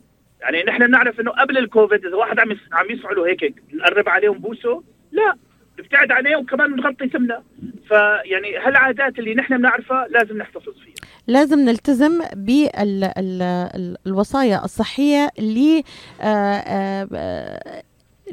يعني 0.41 0.63
نحن 0.63 0.87
بنعرف 0.87 1.19
إنه 1.19 1.31
قبل 1.31 1.57
الكوفيد 1.57 2.05
إذا 2.05 2.15
واحد 2.15 2.39
عم 2.39 2.57
عم 2.73 2.89
يسعله 2.89 3.27
هيك 3.27 3.63
نقرب 3.73 4.09
عليه 4.09 4.29
ونبوسه 4.29 4.83
لا 5.11 5.33
نبتعد 5.79 6.11
عليه 6.11 6.35
وكمان 6.35 6.75
بنغطي 6.75 7.09
ثمنا 7.09 7.43
فيعني 7.87 8.57
هالعادات 8.57 9.19
اللي 9.19 9.35
نحن 9.35 9.57
بنعرفها 9.57 10.07
لازم 10.09 10.37
نحتفظ 10.37 10.73
فيها. 10.73 10.93
لازم 11.27 11.59
نلتزم 11.59 12.21
بالوصايا 14.05 14.63
الصحية 14.63 15.29
اللي 15.39 15.83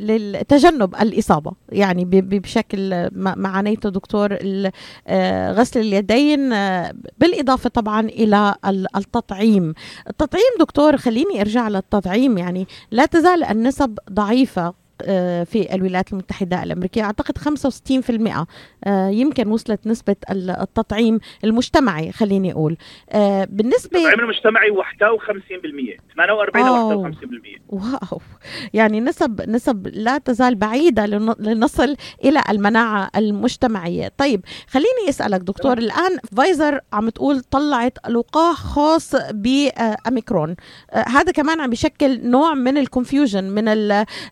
للتجنب 0.01 0.95
الإصابة. 0.95 1.53
يعني 1.73 2.05
بشكل 2.05 3.09
ما 3.13 3.49
عانيته 3.49 3.89
دكتور 3.89 4.39
آه، 5.07 5.53
غسل 5.53 5.81
اليدين 5.81 6.53
آه، 6.53 6.93
بالإضافة 7.19 7.71
طبعا 7.71 8.01
إلى 8.01 8.55
التطعيم. 8.97 9.75
التطعيم 10.11 10.53
دكتور 10.61 10.97
خليني 10.97 11.41
أرجع 11.41 11.69
للتطعيم. 11.69 12.39
يعني 12.39 12.67
لا 12.91 13.07
تزال 13.07 13.45
النسب 13.45 13.99
ضعيفة. 14.13 14.67
آه، 14.67 14.75
في 15.45 15.75
الولايات 15.75 16.13
المتحدة 16.13 16.63
الأمريكية. 16.63 17.03
أعتقد 17.03 17.39
65% 17.39 18.47
آه، 18.85 19.09
يمكن 19.09 19.49
وصلت 19.49 19.87
نسبة 19.87 20.17
التطعيم 20.31 21.21
المجتمعي 21.45 22.13
خليني 22.13 22.53
أقول. 22.53 22.77
آه، 23.11 23.45
بالنسبة 23.51 23.99
التطعيم 23.99 24.21
المجتمعي 24.21 24.71
51% 24.71 25.97
48 26.15 26.67
51% 26.69 27.61
wow. 27.69 28.21
يعني 28.75 29.01
نسب 29.01 29.51
نسب 29.51 29.87
لا 29.87 30.19
تزال 30.19 30.55
بعيدة 30.55 31.07
لنصل 31.39 31.97
إلى 32.25 32.43
المناعة 32.51 33.11
المجتمعية. 33.17 34.13
طيب 34.19 34.45
خليني 34.69 35.09
أسألك 35.09 35.41
دكتور 35.41 35.79
الآن 35.79 36.19
فايزر 36.37 36.81
عم 36.93 37.09
تقول 37.09 37.41
طلعت 37.41 37.99
لقاح 38.09 38.57
خاص 38.57 39.15
بأميكرون 39.33 40.57
هذا 40.93 41.33
كمان 41.33 41.61
عم 41.61 41.71
بيشكل 41.71 42.31
نوع 42.31 42.55
من 42.55 42.79
ال 42.79 42.86
confusion 42.86 43.45
من 43.45 43.69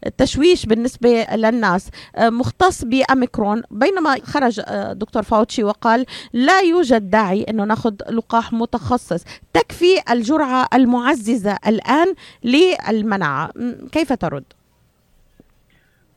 التشويش 0.06 0.57
تشويش 0.58 0.66
بالنسبة 0.66 1.26
للناس. 1.34 1.90
آه، 2.16 2.30
مختص 2.30 2.84
بأميكرون 2.84 3.62
بينما 3.70 4.16
خرج 4.22 4.60
آه، 4.68 4.92
دكتور 4.92 5.22
فاوتشي 5.22 5.64
وقال 5.64 6.06
لا 6.32 6.60
يوجد 6.60 7.10
داعي 7.10 7.42
أنه 7.42 7.64
ناخذ 7.64 7.94
لقاح 8.10 8.52
متخصص. 8.52 9.24
تكفي 9.54 10.02
الجرعة 10.10 10.68
المعززة 10.74 11.56
الآن 11.66 12.14
للمناعة. 12.44 13.50
كيف 13.92 14.12
ترد؟ 14.12 14.44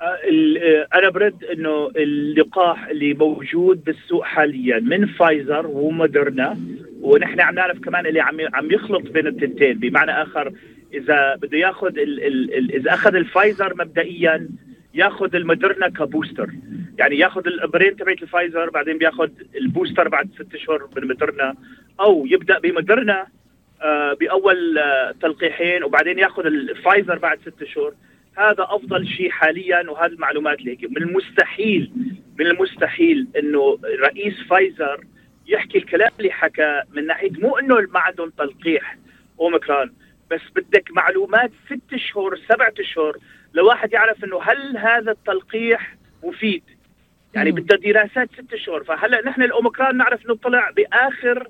آه، 0.02 0.88
أنا 0.94 1.10
برد 1.10 1.44
إنه 1.44 1.88
اللقاح 1.96 2.88
اللي 2.88 3.14
موجود 3.14 3.84
بالسوق 3.84 4.24
حاليا 4.24 4.80
من 4.80 5.06
فايزر 5.08 5.68
ومودرنا 5.68 6.58
ونحن 7.02 7.40
عم 7.40 7.56
نعرف 7.56 7.80
كمان 7.80 8.06
اللي 8.06 8.20
عم 8.20 8.38
عم 8.54 8.72
يخلط 8.72 9.02
بين 9.02 9.28
التنتين 9.28 9.80
بمعنى 9.80 10.12
آخر 10.12 10.54
إذا 10.94 11.36
بده 11.36 11.58
ياخذ 11.58 11.98
ال 11.98 12.24
ال 12.54 12.76
إذا 12.76 12.94
أخذ 12.94 13.16
الفايزر 13.16 13.74
مبدئيا 13.76 14.50
ياخذ 14.94 15.36
المودرنا 15.36 15.90
ك 15.90 15.97
booster. 15.97 16.50
يعني 17.00 17.18
ياخذ 17.18 17.48
الابرين 17.48 17.96
تبعت 17.96 18.22
الفايزر 18.22 18.70
بعدين 18.70 18.98
بياخذ 18.98 19.30
ال 19.56 19.62
booster 19.62 20.08
بعد 20.08 20.30
ست 20.36 20.56
اشهر 20.56 20.90
من 20.98 21.08
مودرنا 21.08 21.56
أو 22.00 22.26
يبدأ 22.26 22.60
بمودرنا 22.60 23.28
آه 23.82 24.14
بأول 24.14 24.78
آه 24.78 25.16
تلقيحين 25.22 25.84
وبعدين 25.84 26.20
ياخذ 26.20 26.46
الفايزر 26.46 27.18
بعد 27.18 27.40
ست 27.40 27.62
اشهر 27.62 27.94
هذا 28.38 28.68
أفضل 28.70 29.08
شيء 29.08 29.30
حاليا 29.30 29.90
وهذه 29.90 30.12
المعلومات 30.12 30.60
اللي 30.60 30.72
هيك. 30.72 30.84
من 30.84 30.98
المستحيل 30.98 31.92
من 32.40 32.48
المستحيل 32.48 33.28
إنه 33.40 33.80
رئيس 34.00 34.34
فايزر 34.50 35.04
يحكي 35.48 35.78
الكلام 35.78 36.12
اللي 36.20 36.32
حكى 36.32 36.82
من 36.96 37.06
ناحية 37.06 37.32
مو 37.32 37.58
إنه 37.58 37.76
ما 37.76 38.00
عندهم 38.00 38.30
تلقيح. 38.30 38.98
اوميكرون 39.40 39.92
بس 40.32 40.42
بدك 40.56 40.92
معلومات 40.92 41.52
ست 41.66 41.94
اشهر 41.94 42.40
سبعة 42.50 42.74
اشهر 42.80 43.18
لواحد 43.54 43.94
يعرف 43.94 44.24
إنه 44.24 44.42
هل 44.42 44.78
هذا 44.78 45.12
التلقيح 45.12 45.96
مفيد؟ 46.24 46.64
يعني 47.34 47.52
بدها 47.52 47.78
دراسات 47.78 48.30
ست 48.34 48.54
اشهر 48.54 48.84
فهلأ 48.84 49.22
نحن 49.26 49.44
الأوميكرون 49.44 49.98
نعرف 49.98 50.26
إنه 50.26 50.36
طلع 50.36 50.70
بآخر 50.70 51.48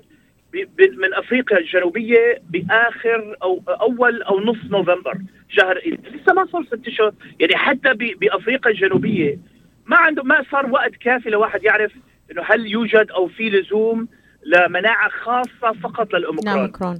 من 0.78 1.14
أفريقيا 1.14 1.58
الجنوبية 1.58 2.42
بآخر 2.50 3.36
أو 3.42 3.62
أول 3.68 4.22
أو 4.22 4.40
نص 4.40 4.64
نوفمبر 4.70 5.18
شهر 5.48 5.78
لسه 5.86 6.32
ما 6.32 6.46
صار 6.52 6.64
ست 6.64 6.86
اشهر 6.86 7.12
يعني 7.40 7.56
حتى 7.56 7.94
بأفريقيا 7.94 8.72
الجنوبية 8.72 9.38
ما 9.86 9.96
عنده 9.96 10.22
ما 10.22 10.44
صار 10.50 10.66
وقت 10.70 10.96
كافي 10.96 11.30
لواحد 11.30 11.64
يعرف 11.64 11.92
إنه 12.30 12.42
هل 12.42 12.66
يوجد 12.66 13.10
أو 13.10 13.28
في 13.28 13.50
لزوم 13.50 14.08
لمناعة 14.46 15.08
خاصة 15.08 15.72
فقط 15.82 16.14
للأوميكرون. 16.14 16.72
نعم 16.80 16.96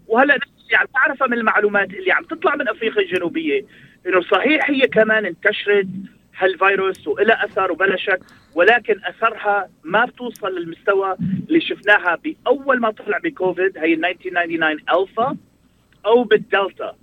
وهلا 0.73 0.81
يعني 0.81 0.89
بعرفها 0.95 1.29
من 1.29 1.39
المعلومات 1.39 1.91
اللي 1.91 2.13
عم 2.13 2.25
تطلع 2.25 2.57
من 2.57 2.69
أفريقيا 2.69 3.03
الجنوبية 3.03 3.65
إنه 4.07 4.21
صحيح 4.21 4.71
هي 4.71 4.81
كمان 4.81 5.27
انتشرت 5.27 5.87
هالفيروس 6.39 7.07
وإلها 7.07 7.45
أثر 7.45 7.73
وبلا 7.73 7.97
شك 7.97 8.21
ولكن 8.55 9.01
أثرها 9.05 9.69
ما 9.85 10.05
بتوصل 10.05 10.59
للمستوى 10.59 11.17
اللي 11.49 11.61
شفناها 11.61 12.19
بأول 12.25 12.81
ما 12.81 12.91
طلع 12.91 13.19
بكوفيد 13.19 13.79
هي 13.79 13.95
1999 13.95 15.01
ألفا 15.01 15.37
أو 16.07 16.25
بالدلتا. 16.25 16.97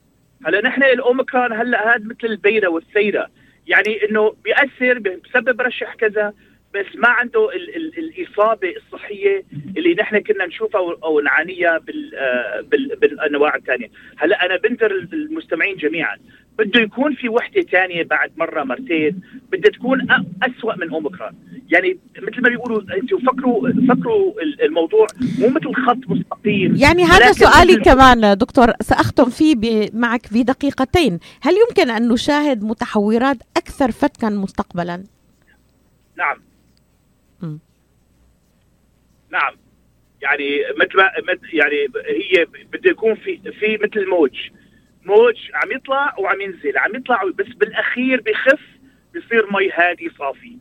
هلا 0.46 0.62
نحن 0.62 0.84
الأوميكرون 0.84 1.54
هلأ 1.54 1.96
هذا 1.96 2.06
مثل 2.06 2.28
البيرة 2.28 2.68
والثيره 2.68 3.28
يعني 3.68 4.06
إنه 4.10 4.36
بيأثر 4.44 5.00
بسبب 5.00 5.62
رشح 5.62 5.96
كذا 5.96 6.34
بس 6.74 6.86
ما 6.96 7.08
عنده 7.08 7.50
ال 7.50 7.76
ال 7.76 7.98
الإصابة 7.98 8.74
الصحية 8.78 9.44
اللي 9.78 9.94
نحن 9.94 10.20
كنا 10.20 10.46
نشوفها 10.46 10.82
أو 11.04 11.20
نعانيها 11.20 11.78
بال 11.78 12.16
آه، 12.16 12.62
بال 12.62 12.96
بالأنواع 13.02 13.56
الثانية، 13.56 13.88
هلا 14.18 14.46
أنا 14.46 14.58
بنذر 14.58 14.92
المستمعين 15.14 15.76
جميعا. 15.76 16.18
بده 16.60 16.82
يكون 16.82 17.16
في 17.16 17.30
وحدة 17.30 17.62
ثانية 17.62 18.04
بعد 18.04 18.32
مرة 18.38 18.64
مرتين. 18.64 19.22
بدها 19.52 19.72
تكون 19.72 20.08
اسوء 20.44 20.76
من 20.78 20.90
أوميكرون، 20.90 21.32
يعني 21.70 22.00
مثل 22.18 22.42
ما 22.42 22.50
بيقولوا 22.50 22.82
أنتم 23.02 23.18
فكروا 23.18 23.70
فكروا 23.70 24.34
الموضوع 24.64 25.08
مو 25.40 25.50
مثل 25.50 25.74
خط 25.74 25.98
مستقيم. 26.08 26.76
يعني 26.76 27.04
هذا 27.04 27.32
سؤالي 27.32 27.76
كمان 27.76 28.38
دكتور 28.38 28.68
سأختم 28.82 29.30
فيه 29.30 29.90
معك 29.94 30.26
في 30.26 30.44
دقيقتين، 30.44 31.20
هل 31.42 31.54
يمكن 31.70 31.90
أن 31.90 32.08
نشاهد 32.08 32.64
متحورات 32.64 33.38
أكثر 33.58 33.92
فتكا 33.92 34.30
مستقبلا؟ 34.30 35.04
نعم. 36.18 36.49
نعم. 39.32 39.56
يعني 40.22 40.64
مثل 40.78 41.56
يعني 41.56 41.88
هي 42.08 42.46
بده 42.46 42.92
يكون 42.92 43.16
في 43.16 43.52
في 43.60 43.78
مثل 43.78 44.08
موج. 44.08 44.50
موج 45.06 45.36
عم 45.54 45.72
يطلع 45.72 46.16
وعم 46.20 46.42
ينزل. 46.42 46.78
عم 46.78 46.96
يطلع 46.96 47.24
بس 47.36 47.48
بالأخير 47.48 48.22
بخف 48.22 48.62
بصير 49.16 49.52
مي 49.54 49.72
هادي 49.72 50.10
صافي. 50.18 50.58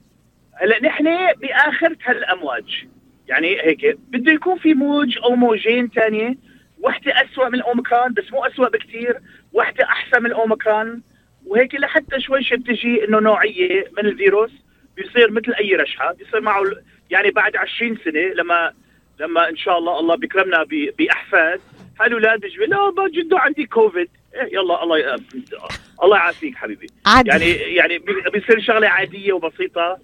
هلأ 0.54 0.82
نحن 0.82 1.04
بآخر 1.32 1.96
هالامواج 2.04 2.86
يعني 3.28 3.60
هيك. 3.60 3.98
بده 4.08 4.32
يكون 4.32 4.58
في 4.58 4.74
موج 4.74 5.18
أو 5.24 5.34
موجين 5.34 5.88
ثانية 5.88 6.34
وحدة 6.80 7.12
أسوأ 7.12 7.48
من 7.48 7.54
الاوميكرون 7.54 8.12
بس 8.12 8.32
مو 8.32 8.44
أسوأ 8.44 8.68
بكثير 8.68 9.20
وحدة 9.52 9.84
أحسن 9.84 10.22
من 10.22 10.26
الاوميكرون 10.26 11.02
وهيك 11.46 11.74
لحتى 11.74 12.20
شوي 12.20 12.42
شوي 12.42 12.58
بتجي 12.58 13.04
إنه 13.04 13.20
نوعية 13.20 13.84
من 13.96 14.06
الفيروس. 14.06 14.50
بيصير 14.96 15.30
مثل 15.30 15.52
أي 15.52 15.74
رشحة. 15.74 16.12
بيصير 16.12 16.40
معه 16.40 16.62
يعني 17.10 17.30
بعد 17.30 17.56
20 17.56 17.98
سنة 18.04 18.20
لما 18.20 18.72
لما 19.20 19.48
إن 19.48 19.56
شاء 19.56 19.78
الله 19.78 20.00
الله 20.00 20.14
بيكرمنا 20.16 20.64
بأحفاد 20.98 21.60
هالاولاد 22.00 22.40
بيجوا 22.40 22.66
لا 22.66 23.08
جدو 23.08 23.36
عندي 23.36 23.66
كوفيد 23.66 24.08
إيه 24.34 24.54
يلا 24.54 24.82
الله 24.82 24.98
ي... 24.98 25.16
الله 26.02 26.16
يعافيك 26.16 26.54
حبيبي 26.56 26.86
عادي. 27.06 27.28
يعني 27.30 27.50
يعني 27.52 27.98
بي- 27.98 28.30
بيصير 28.32 28.60
شغلة 28.60 28.88
عادية 28.88 29.32
وبسيطة. 29.32 29.98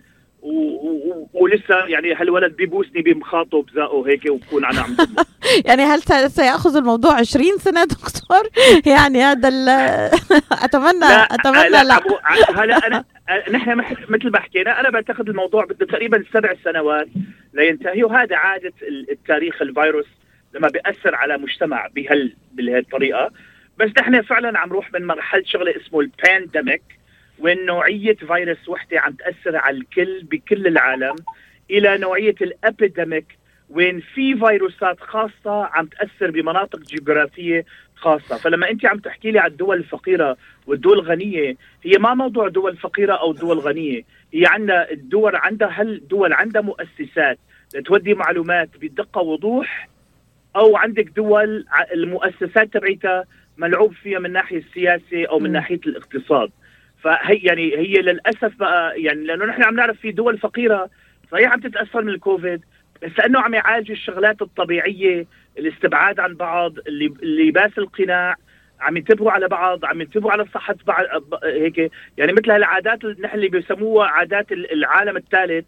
ولسه 1.35 1.85
يعني 1.87 2.14
هالولد 2.14 2.57
بيبوسني 2.57 3.02
بمخاطه 3.02 3.62
بزقه 3.62 4.09
هيك 4.09 4.26
وبكون 4.30 4.64
أنا 4.64 4.80
عم. 4.80 4.96
يعني 5.68 5.83
هل 5.83 6.00
س- 6.02 6.35
سيأخذ 6.37 6.76
الموضوع 6.76 7.12
20 7.18 7.59
سنة 7.59 7.85
دكتور؟ 7.85 8.42
يعني 8.94 9.22
هذا 9.22 9.48
ال- 9.48 9.68
أتمنى 10.64 10.98
لا, 11.00 11.85
لا 11.85 11.94
عبو- 11.94 12.18
ع- 12.24 12.61
هلا 12.62 12.87
انا 12.87 13.04
نحن 13.50 13.76
مثل 14.09 14.30
ما 14.30 14.40
حكينا 14.40 14.80
أنا 14.80 14.90
بعتقد 14.90 15.28
الموضوع 15.28 15.64
بده 15.64 15.87
تقريبا 15.87 16.24
سبع 16.33 16.54
سنوات 16.64 17.09
لينتهي 17.54 18.04
وهذا 18.04 18.37
عادة 18.37 18.72
ال- 18.83 19.11
التاريخ 19.11 19.62
الفيروس 19.62 20.07
لما 20.54 20.68
بيأثر 20.68 21.14
على 21.14 21.38
مجتمع 21.38 21.88
بهال 21.94 22.33
بهالطريقة. 22.52 23.30
بس 23.78 23.90
نحن 23.98 24.22
فعلا 24.22 24.59
عم 24.59 24.68
نروح 24.68 24.92
من 24.92 25.07
مرحلة 25.07 25.42
شغلة 25.46 25.74
اسمه 25.76 26.00
ال 26.01 26.10
pandemic 26.10 26.83
وين 27.38 27.66
نوعية 27.66 28.14
فيروس 28.14 28.68
وحدة 28.68 29.01
عم 29.01 29.12
تأثر 29.12 29.57
على 29.57 29.77
الكل 29.77 30.23
بكل 30.23 30.66
العالم 30.66 31.14
إلى 31.70 31.99
نوعية 31.99 32.35
ال 32.42 32.53
epidemic 32.53 33.38
وين 33.70 34.01
في 34.01 34.37
فيروسات 34.37 35.01
خاصة 35.01 35.64
عم 35.64 35.87
تأثر 35.87 36.31
بمناطق 36.31 36.79
جغرافية 36.79 37.64
خاصة. 37.94 38.37
فلما 38.37 38.70
أنت 38.70 38.87
عم 38.87 38.99
تحكي 38.99 39.31
لي 39.31 39.38
على 39.38 39.51
الدول 39.53 39.77
الفقيره 39.77 40.37
والدول 40.66 40.99
الغنيه 40.99 41.57
هي 41.83 41.99
ما 41.99 42.14
موضوع 42.14 42.49
دول 42.49 42.77
فقيرة 42.77 43.14
أو 43.14 43.33
دول 43.33 43.59
غنية. 43.59 44.03
هي 44.35 44.47
عندنا 44.47 44.90
الدول 44.90 45.37
عندها 45.37 45.68
هل 45.68 46.03
دول 46.09 46.33
عندها 46.33 46.62
مؤسسات 46.62 47.38
لتودي 47.75 48.14
معلومات 48.14 48.68
بدقة 48.81 49.20
وضوح 49.20 49.88
أو 50.57 50.77
عندك 50.77 51.09
دول 51.16 51.66
المؤسسات 51.92 52.73
تبعتها 52.73 53.25
ملعوب 53.59 53.92
فيها 53.92 54.18
من 54.18 54.33
ناحية 54.33 54.59
السياسة 54.59 55.27
أو 55.31 55.38
من. 55.38 55.53
ناحية 55.53 55.81
الاقتصاد؟ 55.87 56.51
فهي 57.05 57.37
يعني 57.37 57.77
هي 57.77 58.03
للأسف 58.03 58.57
بقى 58.57 59.03
يعني 59.03 59.25
لأنه 59.25 59.45
نحن 59.45 59.62
عم 59.62 59.75
نعرف 59.75 60.01
في 60.01 60.12
دول 60.12 60.38
فقيرة 60.38 60.90
صحيح 61.33 61.53
عم 61.53 61.61
تتأثر 61.61 62.03
من 62.03 62.09
الكوفيد 62.09 62.61
بس 63.03 63.11
لأنه 63.19 63.40
عم 63.40 63.55
يعالجوا 63.55 63.95
الشغلات 63.95 64.43
الطبيعية 64.43 65.27
الاستبعاد 65.59 66.21
عن 66.21 66.35
بعض 66.35 66.79
اللي 66.79 67.07
اللباس 67.23 67.79
القناع 67.79 68.37
عم 68.81 68.97
ينتبهوا 68.97 69.31
على 69.31 69.49
بعض 69.49 69.85
عم 69.85 70.01
ينتبهوا 70.01 70.33
على 70.33 70.45
صحة 70.55 70.77
بعض 70.87 71.05
هيك 71.45 71.90
يعني 72.19 72.33
مثل 72.33 72.51
هالعادات 72.51 73.05
اللي 73.05 73.17
نحن 73.23 73.37
اللي 73.37 73.49
بيسموها 73.49 74.09
عادات 74.09 74.53
ال- 74.53 74.73
العالم 74.73 75.17
الثالث 75.17 75.64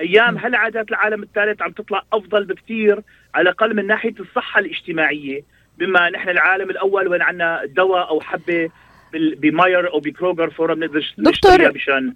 أيام 0.00 0.38
هل 0.38 0.54
عادات 0.54 0.88
العالم 0.90 1.22
الثالث 1.22 1.62
عم 1.62 1.70
تطلع 1.72 2.02
أفضل 2.12 2.44
بكثير 2.44 3.00
على 3.34 3.42
الأقل 3.42 3.76
من 3.76 3.86
ناحية 3.86 4.14
الصحة 4.20 4.60
الاجتماعية 4.60 5.42
بما 5.78 6.10
نحن 6.10 6.28
العالم 6.28 6.70
الأول 6.70 7.08
وين 7.08 7.22
عندنا 7.22 7.64
دواء 7.64 8.08
أو 8.08 8.20
حبة 8.20 8.70
بماير 9.18 9.92
أو 9.92 10.00
بكروجر 10.00 10.50
فورا 10.50 10.74
بنقدر 10.74 11.14
دكتور، 11.18 11.72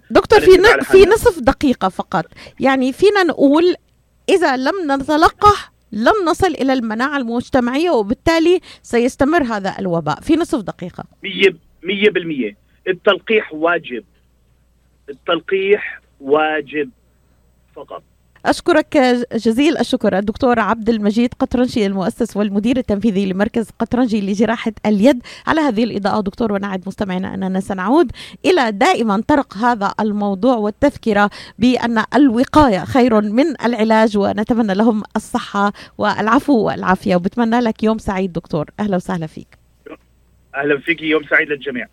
دكتور 0.09 0.39
في 0.39 0.57
في. 0.81 1.05
نصف 1.05 1.39
دقيقة 1.39 1.89
فقط. 1.89 2.25
يعني 2.59 2.93
فينا 2.93 3.23
نقول 3.23 3.75
إذا 4.29 4.57
لم 4.57 4.91
نتلقح 4.91 5.71
لم 5.91 6.13
نصل 6.27 6.47
إلى 6.47 6.73
المناعة 6.73 7.17
المجتمعية 7.17 7.89
وبالتالي 7.89 8.59
سيستمر 8.81 9.43
هذا 9.43 9.75
الوباء. 9.79 10.21
في 10.21 10.35
نصف 10.35 10.59
مية 11.83 12.09
بالمية. 12.09 12.57
التلقيح 12.87 13.53
واجب. 13.53 14.03
التلقيح 15.09 16.01
واجب 16.19 16.89
فقط. 17.75 18.03
أشكرك 18.45 18.97
جزيل 19.33 19.77
الشكر 19.77 20.17
الدكتور 20.17 20.59
عبد 20.59 20.89
المجيد 20.89 21.33
قطرنجي 21.33 21.85
المؤسس 21.85 22.37
والمدير 22.37 22.77
التنفيذي 22.77 23.25
لمركز 23.25 23.69
قطرنجي 23.79 24.21
لجراحة 24.21 24.71
اليد. 24.85 25.21
على 25.47 25.61
هذه 25.61 25.83
الإضاءة 25.83 26.21
دكتور 26.21 26.53
ونعد 26.53 26.83
مستمعينا 26.87 27.33
أننا 27.33 27.59
سنعود 27.59 28.11
إلى 28.45 28.71
دائما 28.71 29.23
طرق 29.27 29.57
هذا 29.57 29.93
الموضوع 29.99 30.55
والتذكرة 30.55 31.29
بأن 31.59 32.03
الوقاية 32.15 32.79
خير 32.79 33.21
من 33.21 33.61
العلاج 33.65 34.17
ونتمنى 34.17 34.73
لهم 34.73 35.03
الصحة 35.15 35.73
والعفو 35.97 36.53
والعافية. 36.53 37.15
وبتمنى 37.15 37.59
لك 37.59 37.83
يوم 37.83 37.97
سعيد 37.97 38.33
دكتور. 38.33 38.69
أهلا 38.79 38.95
وسهلا 38.95 39.27
فيك. 39.27 39.57
أهلا 40.55 40.79
فيك 40.79 41.01
يوم 41.01 41.23
سعيد 41.29 41.49
للجميع. 41.49 41.87